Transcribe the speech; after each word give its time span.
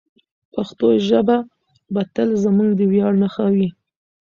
پښتو 0.53 0.87
ژبه 1.07 1.37
به 1.93 2.01
تل 2.13 2.29
زموږ 2.43 2.69
د 2.75 2.81
ویاړ 2.91 3.13
نښه 3.21 3.45
وي. 3.55 3.69